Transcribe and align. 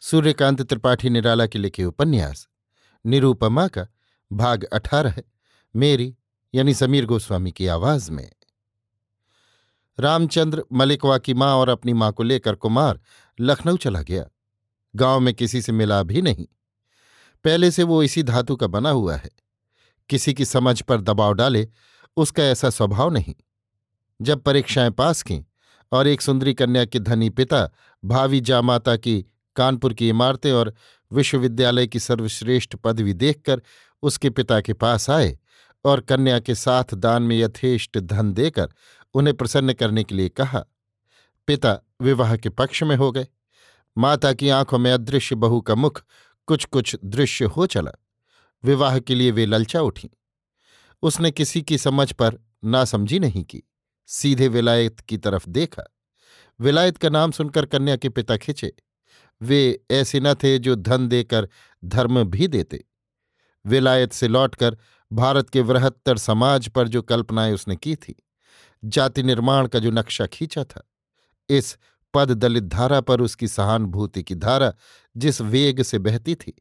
सूर्यकांत 0.00 0.62
त्रिपाठी 0.62 1.10
निराला 1.10 1.46
के 1.46 1.58
लिखे 1.58 1.84
उपन्यास 1.84 2.48
निरूपमा 3.06 3.68
का 3.68 3.86
भाग 4.32 4.64
अठारह, 4.64 5.16
मेरी, 5.76 6.16
यानी 6.54 6.74
समीर 6.74 7.06
गोस्वामी 7.06 7.52
की 7.52 7.66
आवाज़ 7.66 8.10
में। 8.10 8.32
रामचंद्र 10.00 10.64
मलिकवा 10.72 11.18
की 11.18 11.34
माँ 11.34 11.54
और 11.54 11.68
अपनी 11.68 11.92
माँ 11.92 12.12
को 12.12 12.22
लेकर 12.22 12.54
कुमार 12.54 13.00
लखनऊ 13.40 13.76
चला 13.76 14.02
गया। 14.02 14.26
गाँव 14.96 15.20
में 15.20 15.34
किसी 15.34 15.62
से 15.62 15.72
मिला 15.72 16.02
भी 16.02 16.22
नहीं। 16.22 16.46
पहले 17.44 17.70
से 17.70 17.82
वो 17.82 18.02
इसी 18.02 18.22
धातु 18.22 18.56
का 18.56 18.66
बना 18.66 18.90
हुआ 18.90 19.16
है। 19.16 19.30
किसी 20.08 20.34
की 20.34 20.44
समझ 20.44 20.82
पर 20.82 21.00
दबाव 21.00 21.34
डाले, 21.34 21.68
उसका 22.16 22.42
ऐसा 22.42 22.70
स्वभाव 22.70 23.10
नहीं। 23.10 23.34
जब 24.22 24.42
परीक्षाएँ 24.42 24.90
पास 24.90 25.22
की 25.22 25.46
और 25.92 26.06
एक 26.06 26.20
सुंदरी 26.20 26.54
कन्या 26.54 26.84
के 26.84 26.98
धनी 26.98 27.30
पिता 27.30 27.70
भावी 28.04 28.40
जामाता 28.40 28.96
की 28.96 29.24
कानपुर 29.58 29.94
की 29.94 30.08
इमारतें 30.08 30.52
और 30.52 30.74
विश्वविद्यालय 31.12 31.86
की 31.86 32.00
सर्वश्रेष्ठ 32.00 32.76
पदवी 32.76 33.14
देखकर 33.14 33.62
उसके 34.02 34.30
पिता 34.30 34.60
के 34.60 34.72
पास 34.72 35.10
आए 35.10 35.38
और 35.84 36.00
कन्या 36.00 36.38
के 36.38 36.54
साथ 36.54 36.94
दान 36.94 37.22
में 37.22 37.38
यथेष्ट 37.38 37.98
धन 37.98 38.32
देकर 38.32 38.68
उन्हें 39.14 39.36
प्रसन्न 39.36 39.72
करने 39.72 40.04
के 40.04 40.14
लिए 40.14 40.28
कहा। 40.28 40.64
पिता 41.46 41.78
विवाह 42.02 42.36
के 42.36 42.48
पक्ष 42.48 42.82
में 42.82 42.96
हो 42.96 43.12
गए। 43.12 43.26
माता 43.98 44.32
की 44.32 44.48
आँखों 44.48 44.78
में 44.78 44.92
अदृश्य 44.92 45.34
बहू 45.34 45.60
का 45.60 45.74
मुख 45.74 46.02
कुछ 46.46 46.64
कुछ 46.64 46.96
दृश्य 47.04 47.44
हो 47.44 47.66
चला। 47.66 47.92
विवाह 48.64 48.98
के 48.98 49.14
लिए 49.14 49.30
वे 49.30 49.46
ललचा 49.46 49.80
उठी। 49.80 50.10
उसने 51.02 51.30
किसी 51.30 51.62
की 51.62 51.78
समझ 51.78 52.12
पर 52.12 52.38
नासमझी 52.64 53.18
नहीं 53.18 53.44
की। 53.44 53.62
सीधे 54.06 54.48
विलायत 54.48 55.00
की 55.00 55.18
तरफ़ 55.18 55.48
देखा। 55.48 55.96
विलायत 56.60 56.96
का 56.96 57.08
नाम 57.08 57.30
सुनकर 57.30 57.66
कन्या 57.66 57.96
के 57.96 58.08
पिता 58.08 58.36
खिंचे। 58.36 58.72
वे 59.42 59.80
ऐसे 59.90 60.20
न 60.20 60.34
थे 60.34 60.58
जो 60.58 60.74
धन 60.74 61.08
देकर 61.08 61.48
धर्म 61.84 62.22
भी 62.24 62.48
देते। 62.48 62.84
विलायत 63.64 64.12
से 64.12 64.28
लौटकर 64.28 64.76
भारत 65.12 65.50
के 65.50 65.60
वृहत्तर 65.60 66.18
समाज 66.18 66.68
पर 66.68 66.88
जो 66.88 67.02
कल्पनाएँ 67.02 67.52
उसने 67.52 67.76
की 67.76 67.94
थी, 67.96 68.14
जाति 68.84 69.22
निर्माण 69.22 69.66
का 69.66 69.78
जो 69.78 69.90
नक्शा 69.90 70.26
खींचा 70.26 70.64
था, 70.64 70.82
इस 71.48 71.76
पद 72.14 72.30
दलित 72.30 72.64
धारा 72.64 73.00
पर 73.00 73.20
उसकी 73.20 73.48
सहानुभूति 73.48 74.22
की 74.22 74.34
धारा 74.34 74.72
जिस 75.16 75.40
वेग 75.40 75.82
से 75.82 75.98
बहती 75.98 76.34
थी, 76.34 76.52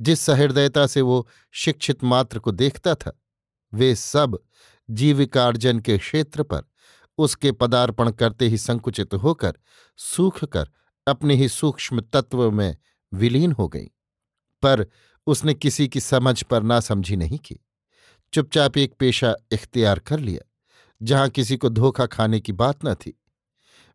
जिस 0.00 0.20
सहृदयता 0.20 0.86
से 0.86 1.00
वो 1.00 1.26
शिक्षित 1.52 2.04
मात्र 2.04 2.38
को 2.38 2.52
देखता 2.52 2.94
था, 2.94 3.12
वे 3.72 3.94
सब 3.94 4.38
जीविकार्जन 4.90 5.78
के 5.78 5.98
क्षेत्र 5.98 6.42
पर 6.42 6.62
उसके 7.18 7.52
पदार्पण 7.52 8.10
करते 8.10 8.48
ही 8.48 8.58
संकुचित 8.58 9.14
होकर, 9.14 9.52
सूख 9.96 10.44
कर 10.44 10.68
अपने 11.06 11.34
ही 11.34 11.48
सूक्ष्म 11.48 12.00
तत्व 12.00 12.50
में 12.50 12.76
विलीन 13.14 13.52
हो 13.52 13.68
गई। 13.68 13.90
पर 14.62 14.86
उसने 15.26 15.54
किसी 15.54 15.88
की 15.88 16.00
समझ 16.00 16.42
पर 16.42 16.62
ना 16.62 16.80
समझी 16.80 17.16
नहीं 17.16 17.38
की। 17.38 17.58
चुपचाप 18.32 18.78
एक 18.78 18.94
पेशा 18.98 19.36
इख्तियार 19.52 19.98
कर 19.98 20.18
लिया, 20.18 20.48
जहाँ 21.02 21.28
किसी 21.28 21.56
को 21.56 21.68
धोखा 21.68 22.06
खाने 22.06 22.40
की 22.40 22.52
बात 22.52 22.78
न 22.84 22.94
थी। 22.94 23.18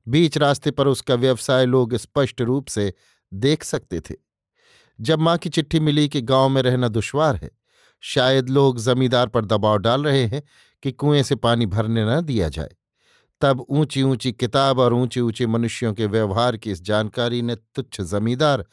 बीच 0.07 0.37
रास्ते 0.37 0.71
पर 0.71 0.87
उसका 0.87 1.15
व्यवसाय 1.15 1.65
लोग 1.65 1.95
स्पष्ट 1.95 2.41
रूप 2.41 2.67
से 2.67 2.93
देख 3.33 3.63
सकते 3.63 3.99
थे। 3.99 4.15
जब 5.01 5.19
माँ 5.19 5.37
की 5.37 5.49
चिट्ठी 5.49 5.79
मिली 5.79 6.09
कि 6.09 6.21
गाँव 6.21 6.49
में 6.49 6.61
रहना 6.61 6.87
दुश्वार 6.87 7.35
है, 7.35 7.51
शायद 8.01 8.49
लोग 8.49 8.79
जमींदार 8.79 9.27
पर 9.27 9.45
दबाव 9.45 9.77
डाल 9.77 10.03
रहे 10.03 10.25
हैं 10.25 10.43
कि 10.83 10.91
कुएँ 10.91 11.23
से 11.23 11.35
पानी 11.35 11.65
भरने 11.65 12.05
न 12.05 12.21
दिया 12.21 12.49
जाए। 12.49 12.76
तब 13.41 13.65
ऊँची 13.69 14.03
ऊँची 14.03 14.31
किताब 14.31 14.79
और 14.79 14.93
ऊँचे 14.93 15.21
ऊँचे 15.21 15.45
मनुष्यों 15.45 15.93
के 15.93 16.05
व्यवहार 16.05 16.57
की 16.57 16.71
इस 16.71 16.81
जानकारी 16.81 17.41
ने 17.41 17.55
तुच्छ 17.55 18.01
जमींदार 18.01 18.65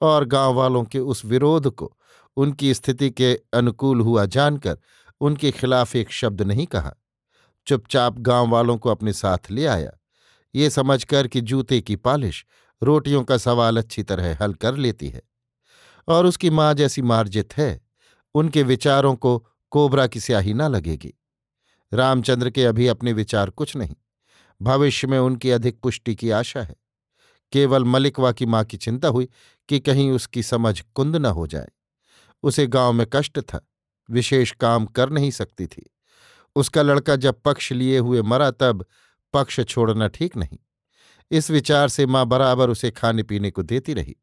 और 0.00 0.24
गाँव 0.24 0.54
वालों 0.54 0.84
के 0.84 0.98
उस 0.98 1.24
विरोध 1.24 1.70
को 1.70 1.92
उनकी 2.36 2.74
स्थिति 2.74 3.10
के 3.10 3.34
अनुकूल 3.54 4.00
हुआ 4.00 4.24
जानकर 4.26 4.78
उनके 5.20 5.50
खिलाफ 5.50 5.96
एक 5.96 6.10
शब्द 6.10 6.42
नहीं 6.42 6.66
कहा। 6.66 6.94
चुपचाप 7.66 8.18
गाँव 8.18 8.48
वालों 8.48 8.76
को 8.78 8.90
अपने 8.90 9.12
साथ 9.12 9.50
ले 9.50 9.66
आया। 9.66 9.90
ये 10.54 10.70
समझकर 10.70 11.26
कि 11.26 11.40
जूते 11.40 11.80
की 11.80 11.96
पालिश 11.96 12.44
रोटियों 12.82 13.24
का 13.24 13.36
सवाल 13.36 13.76
अच्छी 13.76 14.02
तरह 14.02 14.36
हल 14.42 14.54
कर 14.54 14.76
लेती 14.76 15.08
है 15.08 15.22
और 16.08 16.26
उसकी 16.26 16.50
माँ 16.50 16.74
जैसी 16.74 17.02
मार्जित 17.02 17.56
है। 17.56 17.80
उनके 18.34 18.62
विचारों 18.62 19.14
को 19.16 19.38
कोबरा 19.70 20.06
की 20.06 20.20
स्याही 20.20 20.54
न 20.54 20.62
लगेगी। 20.62 21.14
रामचंद्र 21.92 22.50
के 22.50 22.64
अभी 22.64 22.86
अपने 22.86 23.12
विचार 23.12 23.50
कुछ 23.50 23.76
नहीं। 23.76 23.94
भविष्य 24.62 25.06
में 25.06 25.18
उनकी 25.18 25.50
अधिक 25.50 25.80
पुष्टि 25.80 26.14
की 26.14 26.30
आशा 26.30 26.62
है। 26.62 26.76
केवल 27.52 27.84
मलिकवा 27.84 28.32
की 28.32 28.46
माँ 28.46 28.64
की 28.64 28.76
चिंता 28.76 29.08
हुई 29.08 29.28
कि 29.68 29.80
कहीं 29.80 30.10
उसकी 30.10 30.42
समझ 30.42 30.80
कुंद 30.80 31.16
न 31.16 31.26
हो 31.26 31.46
जाए। 31.46 31.68
उसे 32.42 32.66
गाँव 32.66 32.92
में 32.92 33.06
कष्ट 33.12 33.40
था, 33.40 33.68
विशेष 34.10 34.52
काम 34.52 34.86
कर 34.86 35.10
नहीं 35.10 35.30
सकती 35.30 35.66
थी। 35.66 35.94
उसका 36.56 36.82
लड़का 36.82 37.16
जब 37.16 37.40
पक्ष 37.40 37.72
लिए 37.72 37.98
हुए 37.98 38.22
मरा 38.22 38.50
तब 38.50 38.86
पक्ष 39.32 39.60
छोड़ना 39.60 40.08
ठीक 40.08 40.36
नहीं। 40.36 40.58
इस 41.30 41.50
विचार 41.50 41.88
से 41.88 42.06
माँ 42.06 42.26
बराबर 42.26 42.70
उसे 42.70 42.90
खाने 42.90 43.22
पीने 43.22 43.50
को 43.50 43.62
देती 43.62 43.94
रही। 43.94 44.16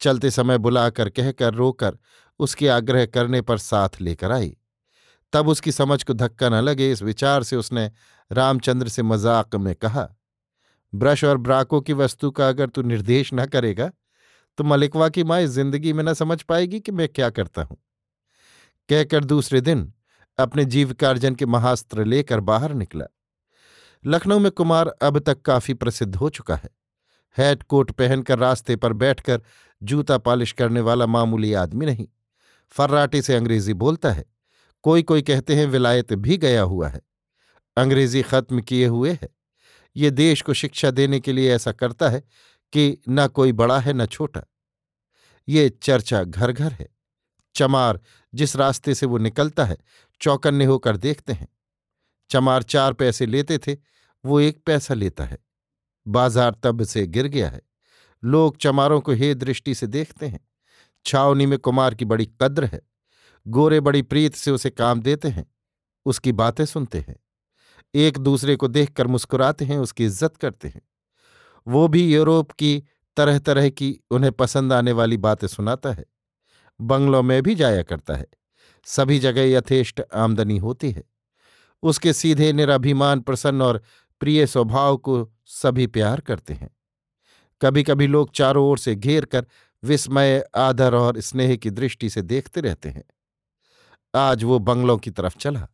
चलते 0.00 0.30
समय 0.30 0.58
बुलाकर 0.58 1.08
कहकर 1.08 1.54
रोकर 1.54 1.98
उसके 2.38 2.68
आग्रह 2.68 3.06
करने 3.06 3.40
पर 3.40 3.58
साथ 3.58 3.88
लेकर 4.00 4.32
आई। 4.32 4.56
तब 5.32 5.48
उसकी 5.48 5.72
समझ 5.72 6.02
को 6.02 6.12
धक्का 6.12 6.48
न 6.48 6.54
लगे, 6.54 6.92
इस 6.92 7.02
विचार 7.02 7.42
से 7.42 7.56
उसने 7.56 7.90
रामचंद्र 8.30 8.88
से 8.88 9.02
मज़ाक 9.04 9.56
में 9.56 9.74
कहा, 9.74 10.08
ब्रश 10.92 11.24
और 11.24 11.38
ब्राको 11.38 11.80
की 11.80 11.92
वस्तु 11.94 12.30
का 12.30 12.48
अगर 12.48 12.68
तू 12.68 12.82
निर्देश 12.84 13.30
न 13.34 13.46
करेगा 13.46 13.90
तो 14.58 14.64
मलिकवा 14.64 15.08
की 15.08 15.24
माँ 15.24 15.40
ज़िंदगी 15.42 15.92
में 15.92 16.02
न 16.04 16.14
समझ 16.14 16.40
पाएगी 16.42 16.80
कि 16.80 16.92
मैं 16.92 17.08
क्या 17.08 17.28
करता 17.30 17.62
हूँ। 17.62 17.76
कहकर 18.88 19.24
दूसरे 19.24 19.60
दिन 19.60 19.92
अपने 20.38 20.64
जीविकार्जन 20.66 21.34
के 21.34 21.46
महास्त्र 21.46 22.04
लेकर 22.04 22.40
बाहर 22.42 22.72
निकला। 22.74 23.04
लखनऊ 24.04 24.38
में 24.38 24.50
कुमार 24.52 24.88
अब 25.02 25.18
तक 25.18 25.42
काफ़ी 25.42 25.74
प्रसिद्ध 25.74 26.14
हो 26.16 26.28
चुका 26.30 26.56
है। 26.56 26.70
हैट 27.36 27.62
कोट 27.62 27.90
पहनकर 27.92 28.38
रास्ते 28.38 28.76
पर 28.76 28.92
बैठकर 28.94 29.40
जूता 29.82 30.18
पालिश 30.18 30.52
करने 30.52 30.80
वाला 30.80 31.06
मामूली 31.06 31.52
आदमी 31.54 31.86
नहीं। 31.86 32.06
फर्राटे 32.74 33.22
से 33.22 33.34
अंग्रेज़ी 33.36 33.74
बोलता 33.74 34.12
है 34.12 34.24
कोई 34.84 35.02
कोई 35.02 35.22
कहते 35.22 35.54
हैं, 35.54 35.66
विलायत 35.66 36.12
भी 36.14 36.36
गया 36.38 36.62
हुआ 36.62 36.88
है। 36.88 37.00
अंग्रेज़ी 37.78 38.22
खत्म 38.22 38.60
किए 38.60 38.86
हुए 38.86 39.12
है। 39.12 39.28
ये 39.96 40.10
देश 40.10 40.42
को 40.42 40.54
शिक्षा 40.54 40.90
देने 40.90 41.20
के 41.20 41.32
लिए 41.32 41.54
ऐसा 41.54 41.72
करता 41.72 42.08
है 42.08 42.20
कि 42.72 42.98
न 43.08 43.26
कोई 43.26 43.52
बड़ा 43.52 43.78
है, 43.78 43.92
न 43.92 44.06
छोटा। 44.06 44.42
ये 45.48 45.68
चर्चा 45.68 46.22
घर 46.24 46.52
घर 46.52 46.72
है। 46.72 46.88
चमार 47.54 48.00
जिस 48.34 48.56
रास्ते 48.56 48.94
से 48.94 49.06
वो 49.06 49.18
निकलता 49.18 49.64
है, 49.64 49.76
चौकन्ने 50.20 50.64
होकर 50.64 50.96
देखते 50.96 51.32
हैं। 51.32 51.48
चमार 52.30 52.62
चार 52.62 52.92
पैसे 52.92 53.26
लेते 53.26 53.58
थे, 53.58 53.76
वो 54.24 54.40
एक 54.40 54.62
पैसा 54.66 54.94
लेता 54.94 55.24
है। 55.24 55.38
बाज़ार 56.08 56.56
तब 56.62 56.82
से 56.82 57.06
गिर 57.06 57.26
गया 57.26 57.48
है। 57.48 57.62
लोग 58.24 58.56
चमारों 58.56 59.00
को 59.00 59.12
हे 59.12 59.34
दृष्टि 59.34 59.74
से 59.74 59.86
देखते 59.86 60.26
हैं। 60.26 60.40
छावनी 61.04 61.46
में 61.46 61.58
कुमार 61.58 61.94
की 61.94 62.04
बड़ी 62.04 62.26
कद्र 62.42 62.64
है। 62.64 62.80
गोरे 63.46 63.80
बड़ी 63.80 64.02
प्रीत 64.02 64.34
से 64.34 64.50
उसे 64.50 64.70
काम 64.70 65.00
देते 65.00 65.28
हैं। 65.28 65.46
उसकी 66.06 66.32
बातें 66.32 66.64
सुनते 66.64 66.98
हैं। 66.98 67.16
एक 67.94 68.18
दूसरे 68.18 68.56
को 68.56 68.68
देखकर 68.68 69.06
मुस्कुराते 69.06 69.64
हैं, 69.64 69.78
उसकी 69.78 70.04
इज़्ज़त 70.04 70.36
करते 70.36 70.68
हैं। 70.68 70.82
वो 71.66 71.88
भी 71.88 72.14
यूरोप 72.14 72.52
की 72.52 72.84
तरह 73.16 73.38
तरह 73.38 73.68
की 73.68 74.00
उन्हें 74.10 74.32
पसंद 74.32 74.72
आने 74.72 74.92
वाली 74.92 75.16
बातें 75.16 75.46
सुनाता 75.46 75.92
है। 75.92 76.04
बंगलों 76.80 77.22
में 77.22 77.42
भी 77.42 77.54
जाया 77.54 77.82
करता 77.82 78.14
है। 78.14 78.26
सभी 78.84 79.18
जगह 79.18 79.42
यथेष्ट 79.42 80.02
आमदनी 80.14 80.58
होती 80.58 80.90
है। 80.90 81.04
उसके 81.82 82.12
सीधे 82.12 82.52
निराभिमान, 82.52 83.20
प्रसन्न 83.20 83.62
और 83.62 83.82
प्रिय 84.20 84.46
स्वभाव 84.46 84.96
को 84.96 85.32
सभी 85.46 85.86
प्यार 85.86 86.20
करते 86.20 86.54
हैं। 86.54 86.70
कभी 87.62 87.82
कभी 87.82 88.06
लोग 88.06 88.32
चारों 88.32 88.66
ओर 88.66 88.78
से 88.78 88.94
घेर 88.94 89.24
कर 89.24 89.46
विस्मय, 89.82 90.44
आदर 90.56 90.94
और 90.94 91.20
स्नेह 91.20 91.56
की 91.56 91.70
दृष्टि 91.70 92.10
से 92.10 92.22
देखते 92.22 92.60
रहते 92.60 92.88
हैं। 92.88 93.04
आज 94.14 94.44
वो 94.44 94.58
बंगलों 94.58 94.98
की 94.98 95.10
तरफ़ 95.10 95.36
चला। 95.36 95.68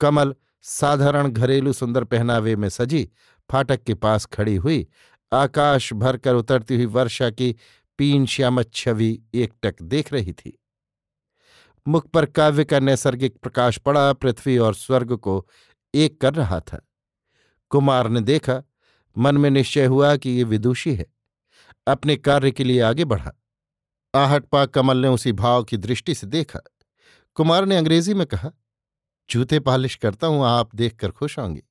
कमल 0.00 0.34
साधारण 0.66 1.28
घरेलू 1.28 1.72
सुंदर 1.72 2.04
पहनावे 2.04 2.56
में 2.56 2.68
सजी, 2.68 3.10
फाटक 3.52 3.82
के 3.82 3.94
पास 3.94 4.26
खड़ी 4.26 4.56
हुई, 4.56 4.86
आकाश 5.32 5.92
भरकर 5.92 6.34
उतरती 6.34 6.76
हुई 6.76 6.86
वर्षा 6.86 7.30
की 7.30 7.56
पीन 7.98 8.26
श्यामत 8.26 8.70
छवि 8.74 9.22
एकटक 9.34 9.82
देख 9.82 10.12
रही 10.12 10.32
थी। 10.32 10.62
मुख 11.88 12.10
पर 12.10 12.26
काव्य 12.26 12.64
का 12.64 12.80
नैसर्गिक 12.80 13.36
प्रकाश 13.36 13.78
पड़ा, 13.78 14.12
पृथ्वी 14.12 14.58
और 14.58 14.74
स्वर्ग 14.74 15.16
को 15.16 15.48
एक 15.94 16.20
कर 16.20 16.34
रहा 16.34 16.60
था। 16.60 16.88
कुमार 17.70 18.08
ने 18.08 18.20
देखा, 18.20 18.62
मन 19.18 19.36
में 19.36 19.50
निश्चय 19.50 19.84
हुआ 19.84 20.16
कि 20.16 20.30
ये 20.30 20.44
विदुषी 20.44 20.94
है। 20.94 21.06
अपने 21.86 22.16
कार्य 22.16 22.50
के 22.50 22.64
लिए 22.64 22.80
आगे 22.80 23.04
बढ़ा। 23.04 23.32
आहट 24.14 24.44
पा 24.44 24.66
कमल 24.66 24.96
ने 24.96 25.08
उसी 25.08 25.32
भाव 25.32 25.64
की 25.64 25.76
दृष्टि 25.76 26.14
से 26.14 26.26
देखा। 26.26 26.60
कुमार 27.34 27.66
ने 27.66 27.76
अंग्रेज़ी 27.76 28.14
में 28.14 28.26
कहा 28.26 28.50
जूते 29.30 29.60
पालिश 29.60 29.94
करता 29.96 30.26
हूँ, 30.26 30.44
आप 30.46 30.74
देखकर 30.74 31.10
खुश 31.10 31.38
होंगे। 31.38 31.62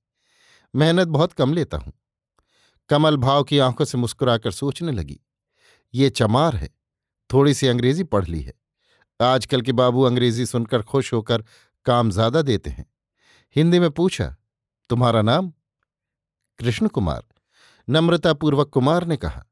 मेहनत 0.74 1.08
बहुत 1.08 1.34
कम 1.34 1.54
लेता 1.54 1.78
हूँ। 1.78 1.94
कमल 2.90 3.18
भाव 3.18 3.44
की 3.44 3.60
आँखों 3.60 3.86
से 3.86 3.98
मुस्कुराकर 3.98 4.52
सोचने 4.52 4.92
लगी। 4.92 5.20
ये 5.94 6.10
चमार 6.10 6.56
है। 6.56 6.70
थोड़ी 7.30 7.54
सी 7.54 7.68
अंग्रेज़ी 7.68 8.04
पढ़ 8.04 8.26
ली 8.26 8.42
है। 8.42 8.54
आजकल 9.20 9.62
के 9.62 9.72
बाबू 9.72 10.02
अंग्रेज़ी 10.04 10.46
सुनकर 10.46 10.82
खुश 10.82 11.14
होकर 11.14 11.44
काम 11.86 12.10
ज़्यादा 12.12 12.42
देते 12.42 12.70
हैं। 12.70 12.86
हिंदी 13.56 13.80
में 13.80 13.90
पूछा, 13.92 14.36
तुम्हारा 14.90 15.22
नाम? 15.22 15.52
कृष्ण 16.60 16.88
कुमार। 16.88 17.24
नम्रतापूर्वक 17.88 18.70
कुमार 18.70 19.06
ने 19.08 19.18
कहा, 19.18 19.44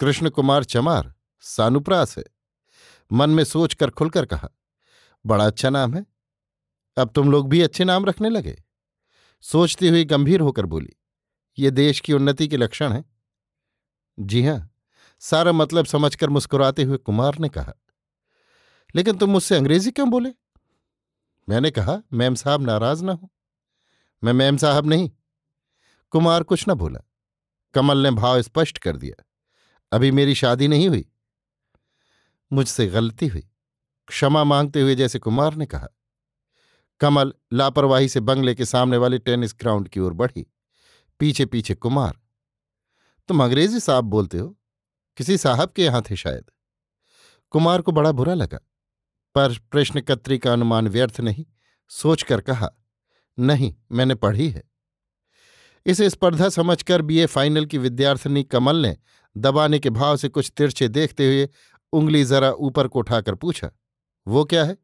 कृष्ण 0.00 0.30
कुमार 0.30 0.64
चमार, 0.64 1.12
सानुप्रास 1.44 2.16
है। 2.18 2.24
मन 3.10 3.30
में 3.30 3.44
सोचकर 3.44 3.90
खुलकर 3.90 4.26
कहा, 4.26 4.48
बड़ा 5.24 5.46
अच्छा 5.46 5.70
नाम 5.70 5.94
है। 5.94 6.04
अब 6.96 7.10
तुम 7.14 7.30
लोग 7.30 7.48
भी 7.48 7.60
अच्छे 7.60 7.84
नाम 7.84 8.04
रखने 8.06 8.28
लगे। 8.30 8.56
सोचती 9.44 9.88
हुई 9.88 10.04
गंभीर 10.04 10.40
होकर 10.40 10.66
बोली, 10.66 10.92
ये 11.58 11.70
देश 11.70 12.00
की 12.00 12.12
उन्नति 12.12 12.48
के 12.48 12.56
लक्षण 12.56 12.92
है? 12.92 13.04
जी 14.18 14.46
हाँ। 14.46 14.68
सारा 15.22 15.52
मतलब 15.52 15.86
समझकर 15.86 16.30
मुस्कुराते 16.30 16.82
हुए 16.82 16.96
कुमार 16.96 17.38
ने 17.38 17.48
कहा, 17.48 17.72
लेकिन 18.94 19.18
तुम 19.18 19.30
मुझसे 19.30 19.56
अंग्रेज़ी 19.56 19.90
क्यों 19.90 20.08
बोले? 20.10 20.30
मैंने 21.48 21.70
कहा, 21.70 21.98
मैम 22.12 22.34
साहब 22.34 22.62
नाराज़ 22.62 23.04
ना 23.04 23.12
हो। 23.12 23.30
मैं 24.22 24.32
मैम 24.32 24.56
साहब 24.56 24.86
नहीं। 24.86 25.10
कुमार 26.12 26.42
कुछ 26.42 26.64
न 26.68 26.74
बोला। 26.74 27.00
कमल 27.74 27.98
ने 27.98 28.10
भाव 28.10 28.42
स्पष्ट 28.42 28.78
कर 28.78 28.96
दिया, 28.96 29.22
अभी 29.92 30.10
मेरी 30.10 30.34
शादी 30.34 30.68
नहीं 30.68 30.88
हुई। 30.88 31.04
मुझसे 32.50 32.86
गलती 32.86 33.26
हुई। 33.26 33.48
क्षमा 34.08 34.44
मांगते 34.44 34.80
हुए 34.80 34.94
जैसे 34.94 35.18
कुमार 35.18 35.54
ने 35.54 35.66
कहा 35.66 35.88
कमल 37.02 37.32
लापरवाही 37.52 38.08
से 38.08 38.20
बंगले 38.20 38.54
के 38.54 38.64
सामने 38.64 38.96
वाले 38.96 39.18
टेनिस 39.18 39.54
ग्राउंड 39.54 39.88
की 39.88 40.00
ओर 40.00 40.12
बढ़ी। 40.12 40.46
पीछे 41.20 41.46
पीछे 41.46 41.74
कुमार। 41.74 42.18
तुम 43.28 43.42
अंग्रेज़ी 43.44 43.80
साहब 43.80 44.04
बोलते 44.04 44.38
हो? 44.38 44.48
किसी 45.16 45.36
साहब 45.38 45.72
के 45.76 45.84
यहाँ 45.84 46.02
थे 46.02 46.16
शायद। 46.16 46.44
कुमार 47.52 47.82
को 47.82 47.92
बड़ा 47.92 48.12
बुरा 48.12 48.34
लगा, 48.34 48.58
पर 49.34 49.58
प्रश्नकत्री 49.70 50.38
का 50.38 50.52
अनुमान 50.52 50.88
व्यर्थ 50.88 51.20
नहीं, 51.20 51.44
सोचकर 51.90 52.40
कहा, 52.40 52.70
नहीं, 53.38 53.74
मैंने 53.92 54.14
पढ़ी 54.14 54.48
है। 54.50 54.62
इस 55.86 56.00
स्पर्धा 56.02 56.48
समझकर 56.48 57.02
बीए 57.02 57.26
फाइनल 57.26 57.66
की 57.66 57.78
विद्यार्थिनी 57.78 58.42
कमल 58.44 58.76
ने 58.76 58.96
दबाने 59.36 59.78
के 59.78 59.90
भाव 59.90 60.16
से 60.16 60.28
कुछ 60.28 60.52
तिरछे 60.56 60.88
देखते 60.88 61.26
हुए 61.26 61.48
उंगली 61.92 62.24
जरा 62.24 62.52
ऊपर 62.52 62.88
को 62.88 62.98
उठाकर 62.98 63.34
पूछा, 63.34 63.70
वो 64.26 64.44
क्या 64.44 64.64
है? 64.64 64.76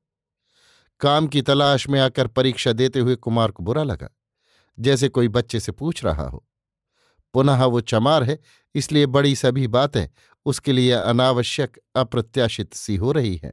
काम 1.00 1.26
की 1.26 1.42
तलाश 1.42 1.88
में 1.88 1.98
आकर 2.00 2.26
परीक्षा 2.26 2.72
देते 2.72 3.00
हुए 3.00 3.14
कुमार 3.16 3.50
को 3.50 3.62
बुरा 3.62 3.82
लगा, 3.82 4.08
जैसे 4.78 5.08
कोई 5.08 5.28
बच्चे 5.28 5.60
से 5.60 5.72
पूछ 5.72 6.04
रहा 6.04 6.28
हो। 6.28 6.44
पुनः 7.34 7.64
वो 7.64 7.80
चमार 7.80 8.24
है, 8.24 8.38
इसलिए 8.74 9.06
बड़ी 9.06 9.34
सभी 9.36 9.66
बातें 9.68 10.06
उसके 10.46 10.72
लिए 10.72 10.92
अनावश्यक, 10.92 11.78
अप्रत्याशित 11.96 12.74
सी 12.74 12.96
हो 12.96 13.12
रही 13.12 13.36
हैं। 13.36 13.52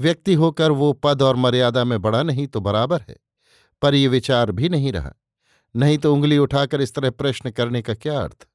व्यक्ति 0.00 0.34
होकर 0.34 0.70
वो 0.70 0.92
पद 0.94 1.22
और 1.22 1.36
मर्यादा 1.36 1.84
में 1.84 2.00
बड़ा 2.02 2.22
नहीं 2.22 2.46
तो 2.46 2.60
बराबर 2.60 3.00
है, 3.00 3.16
पर 3.82 3.94
ये 3.94 4.08
विचार 4.08 4.50
भी 4.52 4.68
नहीं 4.68 4.92
रहा। 4.92 5.12
नहीं 5.74 5.98
तो 5.98 6.12
उंगली 6.14 6.38
उठाकर 6.38 6.80
इस 6.80 6.94
तरह 6.94 7.10
प्रश्न 7.10 7.50
करने 7.50 7.82
का 7.82 7.94
क्या 7.94 8.18
अर्थ? 8.20 8.46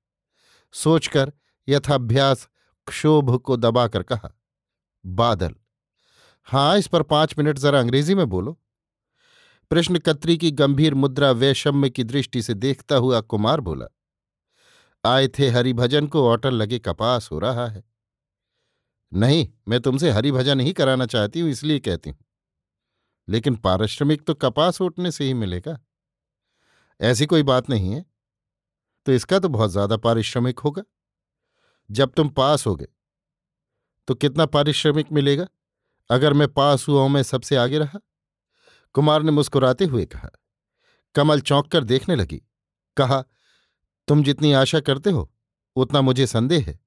सोचकर 0.74 1.31
यथाभ्यास 1.68 2.48
क्षोभ 2.88 3.36
को 3.38 3.57
दबाकर 3.57 4.04
कहा, 4.04 4.30
बादल 5.06 5.56
हाँ, 6.48 6.78
इस 6.78 6.88
पर 6.88 7.04
पाँच 7.04 7.34
मिनट 7.38 7.58
जरा 7.60 7.80
अंग्रेज़ी 7.80 8.16
में 8.16 8.26
बोलो। 8.30 8.58
प्रश्नकत्री 9.72 10.38
की 10.38 10.52
गंभीर 10.54 10.94
मुद्रा 10.96 11.32
वैषम्य 11.34 11.90
की 11.90 12.04
दृष्टि 12.04 12.42
से 12.42 12.54
देखता 12.56 12.96
हुआ 12.96 13.20
कुमार 13.24 13.60
बोला, 13.62 13.86
आए 15.04 15.28
थे 15.30 15.50
हरिभजन 15.50 16.08
को 16.08 16.28
ऑटल 16.30 16.54
लगे 16.54 16.80
कपास 16.80 17.30
हो 17.32 17.40
रहा 17.40 17.68
है। 17.68 17.84
नहीं, 19.12 19.48
मैं 19.68 19.80
तुमसे 19.80 20.12
हरिभजन 20.12 20.60
ही 20.60 20.74
कराना 20.74 21.06
चाहती 21.06 21.40
हूँ, 21.40 21.50
इसलिए 21.50 21.80
कहती 21.80 22.10
हूँ। 22.10 22.18
लेकिन 23.28 23.56
पारिश्रमिक 23.58 24.24
तो 24.24 24.34
कपास 24.36 24.82
ओटने 24.82 25.12
से 25.12 25.24
ही 25.24 25.34
मिलेगा। 25.36 25.78
ऐसी 27.00 27.26
कोई 27.26 27.44
बात 27.44 27.70
नहीं 27.70 27.94
है। 27.94 28.06
तो 29.06 29.12
इसका 29.12 29.40
तो 29.40 29.50
बहुत 29.50 29.72
ज़्यादा 29.72 29.98
पारिश्रमिक 29.98 30.60
होगा। 30.60 30.84
जब 31.90 32.14
तुम 32.14 32.30
पास 32.30 32.66
हो 32.68 32.76
गए 32.76 32.88
तो 34.08 34.16
कितना 34.16 34.46
पारिश्रमिक 34.48 35.12
मिलेगा? 35.12 35.48
अगर 36.09 36.33
मैं 36.33 36.48
पास 36.48 36.88
हुआ 36.88 37.01
हूँ, 37.01 37.09
मैं 37.09 37.24
सबसे 37.24 37.56
आगे 37.56 37.80
रहा। 37.80 38.00
कुमार 38.94 39.24
ने 39.24 39.31
मुस्कुराते 39.31 39.86
हुए 39.86 40.06
कहा। 40.06 40.30
कमल 41.15 41.42
चौंक 41.42 41.71
कर 41.71 41.83
देखने 41.83 42.15
लगी। 42.15 42.42
कहा, 42.98 43.24
तुम 44.07 44.24
जितनी 44.24 44.54
आशा 44.54 44.80
करते 44.80 45.09
हो, 45.09 45.33
उतना 45.75 46.01
मुझे 46.01 46.27
संदेह 46.27 46.65
है, 46.68 46.80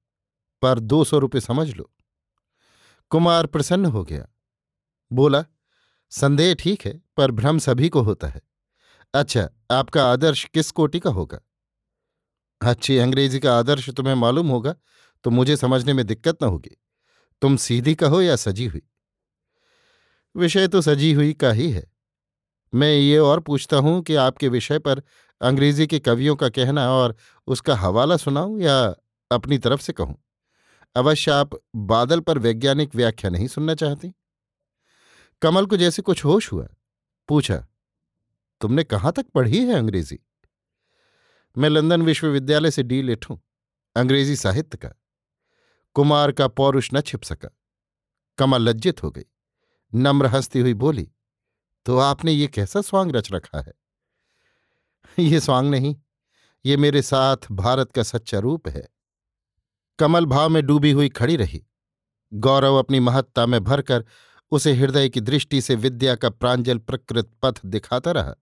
पर 0.61 0.79
दो 0.79 1.03
सौ 1.03 1.17
रुपये 1.17 1.41
समझ 1.41 1.75
लो। 1.75 1.91
कुमार 3.09 3.45
प्रसन्न 3.45 3.85
हो 3.85 4.03
गया। 4.03 4.27
बोला, 5.11 5.45
संदेह 6.09 6.55
ठीक 6.55 6.85
है, 6.85 7.01
पर 7.17 7.31
भ्रम 7.31 7.59
सभी 7.59 7.89
को 7.89 8.01
होता 8.01 8.27
है। 8.27 8.41
अच्छा 9.13 9.49
आपका 9.71 10.11
आदर्श 10.11 10.43
किस 10.53 10.71
कोटि 10.71 10.99
का 10.99 11.09
होगा? 11.09 11.39
अच्छी 12.61 12.97
अंग्रेज़ी 12.97 13.39
का 13.39 13.59
आदर्श 13.59 13.89
तुम्हें 13.89 14.15
मालूम 14.15 14.47
होगा 14.47 14.75
तो 15.23 15.29
मुझे 15.29 15.57
समझने 15.57 15.93
में 15.93 16.07
दिक्कत 16.07 16.43
न 16.43 16.45
होगी। 16.45 16.77
तुम 17.41 17.57
सीधी 17.57 17.95
कहो 17.95 18.21
या 18.21 18.35
सजी 18.35 18.65
हुई। 18.65 18.81
विषय 20.35 20.67
तो 20.67 20.81
सजी 20.81 21.13
हुई 21.13 21.33
का 21.33 21.51
ही 21.51 21.71
है। 21.71 21.83
मैं 22.73 22.93
ये 22.93 23.17
और 23.17 23.39
पूछता 23.39 23.77
हूँ 23.77 24.01
कि 24.01 24.15
आपके 24.15 24.47
विषय 24.47 24.79
पर 24.79 25.01
अंग्रेज़ी 25.41 25.87
के 25.87 25.99
कवियों 25.99 26.35
का 26.35 26.49
कहना 26.49 26.89
और 26.91 27.15
उसका 27.47 27.75
हवाला 27.75 28.17
सुनाऊं 28.17 28.59
या 28.59 28.95
अपनी 29.31 29.57
तरफ़ 29.57 29.81
से 29.81 29.93
कहूँ? 29.93 30.15
अवश्य 30.95 31.31
आप 31.31 31.49
बादल 31.75 32.19
पर 32.19 32.37
वैज्ञानिक 32.37 32.95
व्याख्या 32.95 33.31
नहीं 33.31 33.47
सुनना 33.47 33.75
चाहती? 33.75 34.13
कमल 35.41 35.65
को 35.65 35.77
जैसे 35.77 36.01
कुछ 36.01 36.25
होश 36.25 36.51
हुआ। 36.51 36.67
पूछा, 37.29 37.67
तुमने 38.61 38.83
कहाँ 38.83 39.11
तक 39.11 39.25
पढ़ी 39.25 39.65
है 39.65 39.73
अंग्रेज़ी? 39.73 40.19
मैं 41.57 41.69
लंदन 41.69 42.01
विश्वविद्यालय 42.01 42.71
से 42.71 42.83
डी 42.83 43.01
लेट 43.01 43.25
हूँ 43.29 43.41
अंग्रेज़ी 43.95 44.35
साहित्य 44.35 44.77
का। 44.77 44.89
कुमार 45.95 46.31
का 46.31 46.47
पौरुष 46.47 46.89
न 46.93 47.01
छिप 47.01 47.23
सका। 47.23 47.49
कमल 48.37 48.61
लज्जित 48.61 49.03
हो 49.03 49.11
गई। 49.11 49.25
नम्र 49.93 50.27
हंसती 50.27 50.59
हुई 50.59 50.73
बोली 50.75 51.09
तो 51.85 51.97
आपने 51.99 52.31
ये 52.31 52.47
कैसा 52.47 52.81
स्वांग 52.81 53.11
रच 53.11 53.31
रखा 53.31 53.59
है? 53.59 53.73
ये 55.17 55.39
स्वांग 55.39 55.69
नहीं, 55.69 55.95
ये 56.65 56.77
मेरे 56.77 57.01
साथ 57.01 57.51
भारत 57.51 57.91
का 57.91 58.03
सच्चा 58.03 58.39
रूप 58.39 58.67
है। 58.67 58.87
कमल 59.99 60.25
भाव 60.25 60.49
में 60.49 60.65
डूबी 60.65 60.91
हुई 60.91 61.09
खड़ी 61.09 61.35
रही। 61.35 61.61
गौरव 62.31 62.75
अपनी 62.75 62.99
महत्ता 62.99 63.45
में 63.45 63.63
भरकर 63.63 64.05
उसे 64.51 64.73
हृदय 64.73 65.09
की 65.09 65.21
दृष्टि 65.21 65.61
से 65.61 65.75
विद्या 65.75 66.15
का 66.15 66.29
प्रांजल 66.29 66.77
प्रकृत 66.79 67.31
पथ 67.43 67.65
दिखाता 67.65 68.11
रहा, 68.11 68.33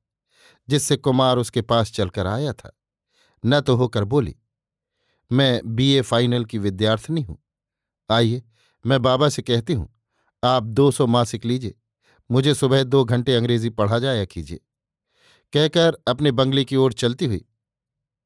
जिससे 0.68 0.98
कुमार 0.98 1.38
उसके 1.38 1.62
पास 1.62 1.92
चलकर 1.92 2.28
आया 2.28 2.54
था। 2.54 2.72
न 3.44 3.60
तो 3.62 3.76
होकर 3.76 4.04
बोली, 4.04 4.36
मैं 5.32 5.62
बीए 5.66 6.02
फाइनल 6.02 6.46
की 6.46 6.58
विद्यार्थिनी 6.58 7.22
हूँ। 7.22 7.38
आइए, 8.10 8.44
मैं 8.86 9.02
बाबा 9.02 9.30
से 9.30 9.42
कहती 9.42 9.74
हूँ 9.74 9.90
आप 10.44 10.64
दो 10.64 10.90
सौ 10.92 11.08
मासिक 11.08 11.46
लीजिए। 11.46 11.76
मुझे 12.30 12.54
सुबह 12.54 12.84
दो 12.84 13.04
घंटे 13.06 13.36
अंग्रेज़ी 13.36 13.70
पढ़ा 13.70 14.00
जाया 14.00 14.26
कीजिए। 14.26 14.60
कहकर 15.54 15.98
अपने 16.08 16.32
बंगले 16.32 16.64
की 16.66 16.76
ओर 16.76 16.94
चलती 16.94 17.26
हुई, 17.26 17.46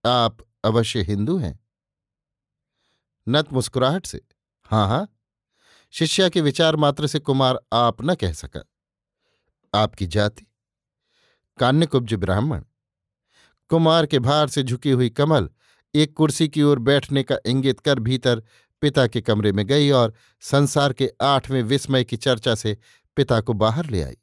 आप 0.03 0.37
अवश्य 0.65 1.01
हिंदू 1.01 1.37
हैं? 1.37 1.59
नत 3.27 3.53
मुस्कुराहट 3.53 4.05
से 4.05 4.21
हाँ 4.69 4.87
हाँ। 4.87 5.07
शिष्या 5.93 6.29
के 6.29 6.41
विचार 6.41 6.75
मात्र 6.75 7.07
से 7.07 7.19
कुमार 7.19 7.59
आप 7.73 8.01
न 8.01 8.15
कह 8.15 8.33
सका। 8.33 8.63
आपकी 9.73 10.05
जाति, 10.07 10.45
कान्यकुब्ज 11.57 12.13
ब्राह्मण। 12.13 12.63
कुमार 13.71 14.05
के 14.05 14.19
भार 14.19 14.47
से 14.47 14.63
झुकी 14.63 14.91
हुई 14.91 15.09
कमल 15.09 15.49
एक 15.93 16.13
कुर्सी 16.13 16.47
की 16.47 16.61
ओर 16.63 16.79
बैठने 16.79 17.23
का 17.23 17.37
इंगित 17.45 17.79
कर 17.79 17.99
भीतर 17.99 18.43
पिता 18.83 19.07
के 19.07 19.21
कमरे 19.21 19.51
में 19.51 19.67
गई 19.67 19.89
और 19.89 20.13
संसार 20.41 20.93
के 20.93 21.11
आठवें 21.21 21.63
विस्मय 21.63 22.03
की 22.03 22.17
चर्चा 22.17 22.55
से 22.55 22.77
पिता 23.15 23.41
को 23.41 23.53
बाहर 23.53 23.85
ले 23.85 24.03
आई। 24.03 24.17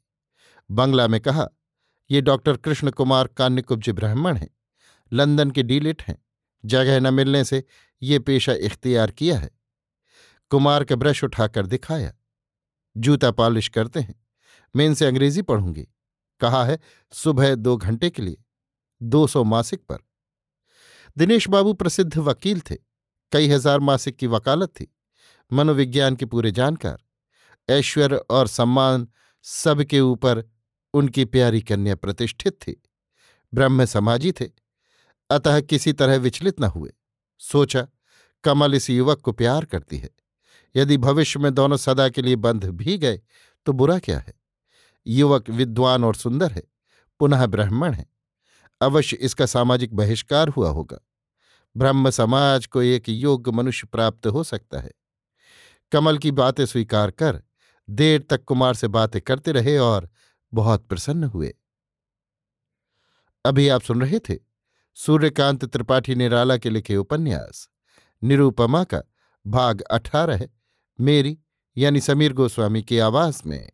बंगला 0.71 1.07
में 1.07 1.21
कहा, 1.21 1.47
ये 2.11 2.21
डॉक्टर 2.21 2.57
कृष्ण 2.57 2.91
कुमार 2.91 3.27
कान्यकुब्ज 3.27 3.89
ब्राह्मण 3.89 4.37
हैं। 4.37 4.49
लंदन 5.13 5.51
के 5.51 5.63
डीलिट 5.63 6.03
हैं। 6.03 6.25
जगह 6.65 6.99
न 6.99 7.13
मिलने 7.13 7.43
से 7.43 7.63
ये 8.01 8.19
पेशा 8.19 8.53
इख्तियार 8.53 9.11
किया 9.11 9.39
है। 9.39 9.49
कुमार 10.49 10.83
का 10.83 10.95
ब्रश 10.95 11.23
उठाकर 11.23 11.65
दिखाया। 11.65 12.13
जूता 12.97 13.31
पॉलिश 13.31 13.67
करते 13.67 13.99
हैं। 13.99 14.25
मैं 14.75 14.85
इनसे 14.85 15.05
अंग्रेज़ी 15.05 15.41
पढ़ूँगी। 15.41 15.87
कहा 16.39 16.65
है, 16.65 16.79
सुबह 17.11 17.55
दो 17.55 17.77
घंटे 17.77 18.09
के 18.09 18.21
लिए। 18.21 18.43
दो 19.03 19.27
सौ 19.27 19.43
मासिक 19.43 19.79
पर। 19.79 19.97
दिनेश 21.17 21.49
बाबू 21.49 21.73
प्रसिद्ध 21.73 22.17
वकील 22.17 22.61
थे। 22.61 22.90
कई 23.31 23.47
हज़ार 23.47 23.79
मासिक 23.79 24.17
की 24.17 24.27
वकालत 24.27 24.69
थी। 24.69 24.87
मनोविज्ञान 25.51 26.15
के 26.15 26.25
पूरे 26.25 26.51
जानकार, 26.51 26.97
ऐश्वर्य 27.69 28.15
और 28.29 28.47
सम्मान 28.47 29.07
सबके 29.45 29.99
ऊपर 29.99 30.43
उनकी 30.93 31.25
प्यारी 31.25 31.61
कन्या 31.61 31.95
प्रतिष्ठित 31.95 32.53
थी। 32.53 32.81
ब्रह्म 33.53 33.85
समाजी 33.85 34.31
थे, 34.31 34.49
अतः 35.29 35.59
किसी 35.61 35.93
तरह 35.93 36.15
विचलित 36.15 36.59
न 36.59 36.63
हुए। 36.65 36.91
सोचा, 37.41 37.87
कमल 38.43 38.75
इस 38.75 38.89
युवक 38.89 39.21
को 39.21 39.31
प्यार 39.31 39.65
करती 39.65 39.97
है। 39.97 40.09
यदि 40.75 40.97
भविष्य 40.97 41.39
में 41.39 41.53
दोनों 41.53 41.77
सदा 41.77 42.07
के 42.09 42.21
लिए 42.21 42.35
बंध 42.35 42.65
भी 42.65 42.97
गए 42.97 43.21
तो 43.65 43.73
बुरा 43.73 43.97
क्या 43.99 44.19
है? 44.19 44.33
युवक 45.05 45.49
विद्वान 45.49 46.03
और 46.03 46.15
सुंदर 46.15 46.51
है, 46.51 46.63
पुनः 47.19 47.45
ब्राह्मण 47.45 47.93
है। 47.93 48.05
अवश्य 48.81 49.17
इसका 49.17 49.45
सामाजिक 49.45 49.93
बहिष्कार 49.93 50.49
हुआ 50.49 50.69
होगा। 50.69 50.99
ब्रह्म 51.77 52.09
समाज 52.09 52.65
को 52.65 52.81
एक 52.81 53.09
योग्य 53.09 53.51
मनुष्य 53.51 53.87
प्राप्त 53.87 54.27
हो 54.27 54.43
सकता 54.43 54.79
है। 54.79 54.91
कमल 55.91 56.17
की 56.17 56.31
बातें 56.31 56.65
स्वीकार 56.65 57.11
कर, 57.11 57.43
देर 57.89 58.21
तक 58.21 58.43
कुमार 58.43 58.73
से 58.73 58.87
बातें 58.87 59.21
करते 59.21 59.51
रहे 59.51 59.77
और 59.77 60.09
बहुत 60.53 60.87
प्रसन्न 60.87 61.23
हुए। 61.23 61.55
अभी 63.45 63.67
आप 63.67 63.81
सुन 63.81 64.01
रहे 64.01 64.19
थे 64.19 64.39
सूर्यकांत 64.95 65.65
त्रिपाठी 65.65 66.15
निराला 66.15 66.57
के 66.57 66.69
लिखे 66.69 66.95
उपन्यास। 66.95 67.69
निरूपमा 68.23 68.83
का 68.83 69.01
भाग 69.47 69.81
अठारह 69.81 70.49
मेरी 70.99 71.39
यानी 71.77 72.01
समीर 72.01 72.33
गोस्वामी 72.33 72.83
की 72.83 72.99
आवाज़ 72.99 73.41
में। 73.45 73.71